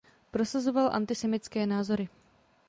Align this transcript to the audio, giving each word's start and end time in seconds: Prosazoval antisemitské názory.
Prosazoval 0.31 0.89
antisemitské 0.93 1.65
názory. 1.65 2.09